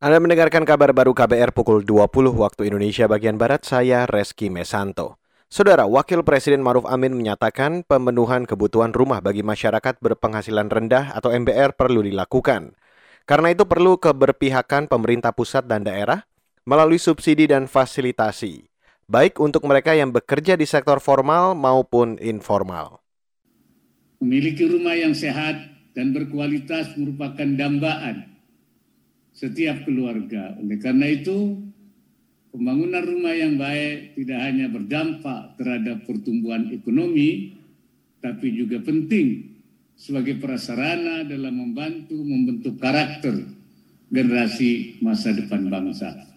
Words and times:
Anda 0.00 0.16
mendengarkan 0.16 0.64
kabar 0.64 0.96
baru 0.96 1.12
KBR 1.12 1.52
pukul 1.52 1.84
20 1.84 2.32
waktu 2.32 2.72
Indonesia 2.72 3.04
bagian 3.04 3.36
Barat, 3.36 3.68
saya 3.68 4.08
Reski 4.08 4.48
Mesanto. 4.48 5.20
Saudara, 5.52 5.84
Wakil 5.84 6.24
Presiden 6.24 6.64
Maruf 6.64 6.88
Amin 6.88 7.12
menyatakan 7.12 7.84
pemenuhan 7.84 8.48
kebutuhan 8.48 8.96
rumah 8.96 9.20
bagi 9.20 9.44
masyarakat 9.44 10.00
berpenghasilan 10.00 10.72
rendah 10.72 11.12
atau 11.12 11.28
MBR 11.36 11.76
perlu 11.76 12.00
dilakukan. 12.00 12.72
Karena 13.28 13.52
itu 13.52 13.68
perlu 13.68 14.00
keberpihakan 14.00 14.88
pemerintah 14.88 15.36
pusat 15.36 15.68
dan 15.68 15.84
daerah 15.84 16.24
melalui 16.64 16.96
subsidi 16.96 17.44
dan 17.44 17.68
fasilitasi, 17.68 18.72
baik 19.04 19.36
untuk 19.36 19.68
mereka 19.68 19.92
yang 19.92 20.16
bekerja 20.16 20.56
di 20.56 20.64
sektor 20.64 20.96
formal 21.04 21.52
maupun 21.52 22.16
informal. 22.24 23.04
Memiliki 24.24 24.64
rumah 24.64 24.96
yang 24.96 25.12
sehat 25.12 25.60
dan 25.92 26.16
berkualitas 26.16 26.96
merupakan 26.96 27.44
dambaan 27.44 28.39
setiap 29.40 29.88
keluarga. 29.88 30.52
Oleh 30.60 30.76
karena 30.76 31.08
itu, 31.08 31.56
pembangunan 32.52 33.00
rumah 33.00 33.32
yang 33.32 33.56
baik 33.56 34.20
tidak 34.20 34.40
hanya 34.44 34.66
berdampak 34.68 35.56
terhadap 35.56 36.04
pertumbuhan 36.04 36.68
ekonomi, 36.68 37.56
tapi 38.20 38.52
juga 38.52 38.84
penting 38.84 39.48
sebagai 39.96 40.36
prasarana 40.36 41.24
dalam 41.24 41.56
membantu 41.56 42.20
membentuk 42.20 42.76
karakter 42.76 43.48
generasi 44.12 45.00
masa 45.00 45.32
depan 45.32 45.72
bangsa. 45.72 46.28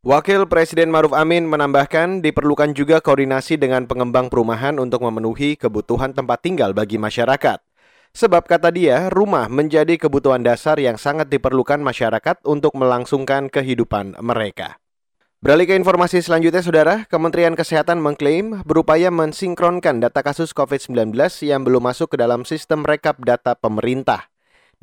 Wakil 0.00 0.48
Presiden 0.48 0.88
Maruf 0.88 1.12
Amin 1.12 1.44
menambahkan 1.44 2.24
diperlukan 2.24 2.72
juga 2.72 3.04
koordinasi 3.04 3.60
dengan 3.60 3.84
pengembang 3.84 4.32
perumahan 4.32 4.76
untuk 4.80 5.04
memenuhi 5.04 5.60
kebutuhan 5.60 6.16
tempat 6.16 6.40
tinggal 6.40 6.72
bagi 6.72 6.96
masyarakat. 6.96 7.69
Sebab 8.10 8.50
kata 8.50 8.74
dia, 8.74 9.06
rumah 9.08 9.46
menjadi 9.46 9.94
kebutuhan 9.94 10.42
dasar 10.42 10.76
yang 10.82 10.98
sangat 10.98 11.30
diperlukan 11.30 11.78
masyarakat 11.78 12.42
untuk 12.42 12.74
melangsungkan 12.74 13.46
kehidupan 13.46 14.18
mereka. 14.18 14.82
Beralih 15.40 15.64
ke 15.64 15.74
informasi 15.78 16.20
selanjutnya, 16.20 16.60
Saudara, 16.60 17.08
Kementerian 17.08 17.56
Kesehatan 17.56 17.96
mengklaim 17.96 18.60
berupaya 18.68 19.08
mensinkronkan 19.08 20.04
data 20.04 20.20
kasus 20.20 20.52
COVID-19 20.52 21.16
yang 21.48 21.64
belum 21.64 21.88
masuk 21.88 22.12
ke 22.12 22.16
dalam 22.20 22.44
sistem 22.44 22.84
rekap 22.84 23.16
data 23.24 23.56
pemerintah. 23.56 24.28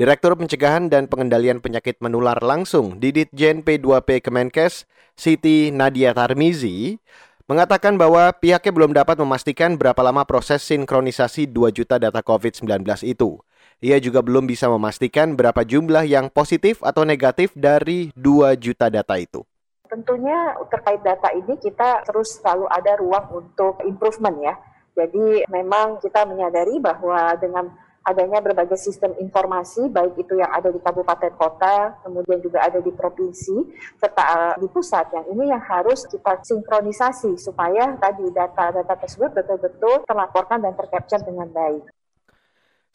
Direktur 0.01 0.33
Pencegahan 0.33 0.89
dan 0.89 1.09
Pengendalian 1.09 1.61
Penyakit 1.61 2.01
Menular 2.01 2.41
langsung 2.41 2.97
di 2.97 3.13
Ditjen 3.13 3.61
P2P 3.61 4.25
Kemenkes, 4.25 4.89
Siti 5.17 5.69
Nadia 5.69 6.13
Tarmizi, 6.13 7.01
mengatakan 7.47 7.95
bahwa 7.95 8.27
pihaknya 8.35 8.71
belum 8.75 8.91
dapat 8.91 9.15
memastikan 9.23 9.79
berapa 9.79 9.97
lama 10.03 10.27
proses 10.27 10.59
sinkronisasi 10.67 11.47
2 11.47 11.71
juta 11.71 11.95
data 11.95 12.19
COVID-19 12.19 12.83
itu. 13.07 13.39
Ia 13.79 14.03
juga 14.03 14.19
belum 14.19 14.45
bisa 14.51 14.67
memastikan 14.67 15.39
berapa 15.39 15.63
jumlah 15.63 16.03
yang 16.03 16.27
positif 16.27 16.83
atau 16.83 17.07
negatif 17.07 17.55
dari 17.55 18.11
2 18.19 18.51
juta 18.59 18.91
data 18.91 19.15
itu. 19.15 19.47
Tentunya 19.87 20.59
terkait 20.67 20.99
data 20.99 21.31
ini 21.31 21.55
kita 21.55 22.03
terus 22.03 22.43
selalu 22.43 22.67
ada 22.67 22.99
ruang 22.99 23.25
untuk 23.31 23.79
improvement 23.87 24.35
ya. 24.43 24.53
Jadi 24.97 25.47
memang 25.47 26.03
kita 26.03 26.27
menyadari 26.27 26.83
bahwa 26.83 27.31
dengan 27.39 27.71
adanya 28.07 28.39
berbagai 28.39 28.79
sistem 28.79 29.11
informasi, 29.19 29.91
baik 29.91 30.15
itu 30.15 30.39
yang 30.39 30.47
ada 30.47 30.71
di 30.71 30.79
kabupaten 30.79 31.35
kota, 31.35 31.99
kemudian 32.07 32.39
juga 32.39 32.63
ada 32.63 32.79
di 32.79 32.87
provinsi, 32.95 33.67
serta 33.99 34.55
di 34.55 34.67
pusat. 34.71 35.11
Yang 35.11 35.25
ini 35.35 35.43
yang 35.51 35.59
harus 35.59 36.07
kita 36.07 36.39
sinkronisasi 36.39 37.35
supaya 37.35 37.99
tadi 37.99 38.31
data-data 38.31 38.95
tersebut 38.95 39.35
betul-betul 39.35 40.07
terlaporkan 40.07 40.63
dan 40.63 40.71
tercapture 40.79 41.19
dengan 41.27 41.51
baik. 41.51 41.83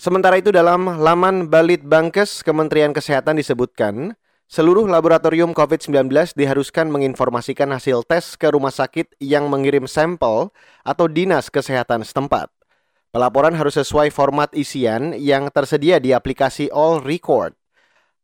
Sementara 0.00 0.40
itu 0.40 0.48
dalam 0.48 0.98
laman 0.98 1.52
Balit 1.52 1.84
Bankes 1.84 2.40
Kementerian 2.40 2.96
Kesehatan 2.96 3.36
disebutkan, 3.36 4.16
seluruh 4.48 4.88
laboratorium 4.88 5.52
COVID-19 5.52 6.34
diharuskan 6.34 6.88
menginformasikan 6.88 7.68
hasil 7.70 8.02
tes 8.08 8.34
ke 8.34 8.48
rumah 8.50 8.72
sakit 8.72 9.14
yang 9.20 9.46
mengirim 9.52 9.84
sampel 9.84 10.50
atau 10.82 11.06
dinas 11.06 11.52
kesehatan 11.52 12.02
setempat. 12.02 12.50
Pelaporan 13.12 13.52
harus 13.52 13.76
sesuai 13.76 14.08
format 14.08 14.48
isian 14.56 15.12
yang 15.12 15.52
tersedia 15.52 16.00
di 16.00 16.16
aplikasi 16.16 16.72
All 16.72 17.04
Record. 17.04 17.52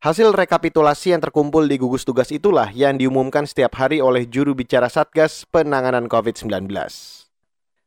Hasil 0.01 0.33
rekapitulasi 0.33 1.13
yang 1.13 1.21
terkumpul 1.21 1.69
di 1.69 1.77
gugus 1.77 2.01
tugas 2.01 2.33
itulah 2.33 2.73
yang 2.73 2.97
diumumkan 2.97 3.45
setiap 3.45 3.77
hari 3.77 4.01
oleh 4.01 4.25
juru 4.25 4.57
bicara 4.57 4.89
Satgas 4.89 5.45
Penanganan 5.45 6.09
COVID-19. 6.09 6.73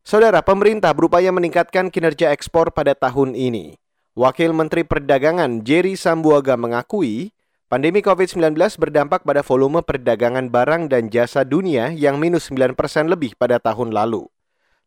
Saudara, 0.07 0.47
pemerintah 0.47 0.95
berupaya 0.95 1.35
meningkatkan 1.35 1.91
kinerja 1.91 2.31
ekspor 2.31 2.71
pada 2.71 2.95
tahun 2.95 3.35
ini. 3.35 3.75
Wakil 4.15 4.55
Menteri 4.55 4.87
Perdagangan 4.87 5.67
Jerry 5.67 5.99
Sambuaga 5.99 6.55
mengakui, 6.55 7.35
pandemi 7.67 7.99
COVID-19 7.99 8.55
berdampak 8.79 9.27
pada 9.27 9.43
volume 9.43 9.83
perdagangan 9.83 10.55
barang 10.55 10.87
dan 10.87 11.11
jasa 11.11 11.43
dunia 11.43 11.91
yang 11.91 12.23
minus 12.23 12.47
9% 12.47 12.79
lebih 13.11 13.35
pada 13.35 13.59
tahun 13.59 13.91
lalu. 13.91 14.31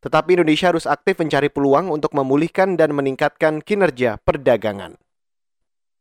Tetapi 0.06 0.38
Indonesia 0.38 0.70
harus 0.70 0.86
aktif 0.86 1.18
mencari 1.18 1.50
peluang 1.50 1.90
untuk 1.90 2.14
memulihkan 2.14 2.78
dan 2.78 2.94
meningkatkan 2.94 3.66
kinerja 3.66 4.22
perdagangan. 4.22 5.02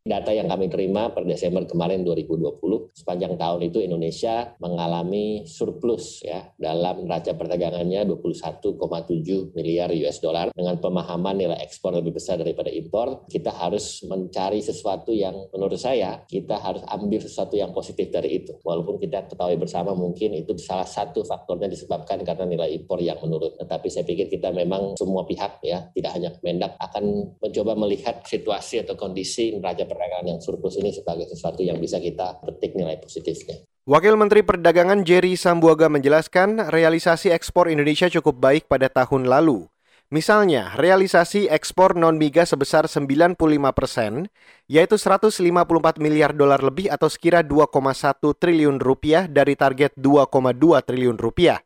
Data 0.05 0.37
yang 0.37 0.53
kami 0.53 0.69
terima 0.69 1.09
per 1.17 1.25
Desember 1.25 1.65
kemarin 1.65 2.05
2020, 2.05 2.61
sepanjang 2.93 3.41
tahun 3.41 3.73
itu 3.73 3.81
Indonesia 3.81 4.53
mengalami 4.61 5.49
surplus 5.49 6.21
ya 6.21 6.45
dalam 6.61 7.09
neraca 7.09 7.33
perdagangannya 7.33 8.05
21,7 8.13 9.57
miliar 9.57 9.89
US 10.05 10.21
dollar 10.21 10.53
dengan 10.53 10.77
pemahaman 10.77 11.41
nilai 11.41 11.57
ekspor 11.57 11.97
lebih 11.97 12.21
besar 12.21 12.37
daripada 12.37 12.69
impor. 12.69 13.25
Kita 13.33 13.49
harus 13.49 14.05
mencari 14.05 14.61
sesuatu 14.61 15.09
yang 15.09 15.49
menurut 15.57 15.81
saya 15.81 16.21
kita 16.29 16.61
harus 16.61 16.85
ambil 16.85 17.25
sesuatu 17.25 17.57
yang 17.57 17.73
positif 17.73 18.13
dari 18.13 18.45
itu. 18.45 18.61
Walaupun 18.61 19.01
kita 19.01 19.25
ketahui 19.25 19.57
bersama 19.57 19.97
mungkin 19.97 20.37
itu 20.37 20.53
salah 20.61 20.85
satu 20.85 21.25
faktornya 21.25 21.73
disebabkan 21.73 22.21
karena 22.29 22.45
nilai 22.45 22.77
impor 22.77 23.01
yang 23.01 23.17
menurun. 23.25 23.57
Tetapi 23.57 23.89
saya 23.89 24.05
pikir 24.05 24.29
kita 24.29 24.53
memang 24.53 25.01
semua 25.01 25.25
pihak 25.25 25.65
ya 25.65 25.89
tidak 25.97 26.13
hanya 26.13 26.29
Kemendak 26.37 26.77
akan 26.77 27.41
mencoba 27.41 27.73
melihat 27.73 28.21
situasi 28.21 28.85
atau 28.85 29.01
kondisi 29.01 29.57
neraca 29.57 29.94
perdagangan 29.95 30.27
yang 30.27 30.41
surplus 30.43 30.77
ini 30.77 30.91
sebagai 30.91 31.31
sesuatu 31.31 31.63
yang 31.63 31.79
bisa 31.79 32.03
kita 32.03 32.43
petik 32.43 32.75
nilai 32.75 32.99
positifnya. 32.99 33.63
Wakil 33.85 34.17
Menteri 34.17 34.41
Perdagangan 34.41 35.05
Jerry 35.05 35.37
Sambuaga 35.37 35.93
menjelaskan 35.93 36.73
realisasi 36.73 37.31
ekspor 37.31 37.69
Indonesia 37.69 38.09
cukup 38.09 38.41
baik 38.41 38.65
pada 38.67 38.89
tahun 38.89 39.29
lalu. 39.29 39.69
Misalnya, 40.13 40.77
realisasi 40.77 41.49
ekspor 41.49 41.97
non-migas 41.97 42.53
sebesar 42.53 42.87
95 42.89 43.37
persen, 43.73 44.29
yaitu 44.69 45.01
154 45.01 46.01
miliar 46.01 46.37
dolar 46.37 46.61
lebih 46.61 46.93
atau 46.93 47.09
sekira 47.09 47.41
2,1 47.41 48.37
triliun 48.37 48.79
rupiah 48.79 49.25
dari 49.29 49.57
target 49.57 49.97
2,2 49.97 50.81
triliun 50.85 51.17
rupiah. 51.17 51.61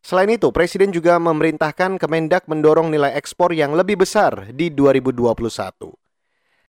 Selain 0.00 0.32
itu, 0.32 0.48
Presiden 0.48 0.96
juga 0.96 1.20
memerintahkan 1.20 2.00
Kemendak 2.00 2.48
mendorong 2.48 2.88
nilai 2.88 3.12
ekspor 3.20 3.52
yang 3.52 3.76
lebih 3.76 4.00
besar 4.00 4.48
di 4.56 4.72
2021. 4.72 6.09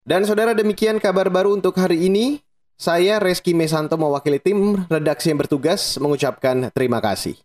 Dan 0.01 0.25
saudara 0.25 0.57
demikian 0.57 0.97
kabar 0.97 1.29
baru 1.29 1.53
untuk 1.53 1.77
hari 1.77 2.09
ini. 2.09 2.41
Saya 2.73 3.21
Reski 3.21 3.53
Mesanto 3.53 3.93
mewakili 3.93 4.41
tim 4.41 4.81
redaksi 4.89 5.29
yang 5.29 5.37
bertugas 5.37 6.01
mengucapkan 6.01 6.73
terima 6.73 6.97
kasih. 6.97 7.37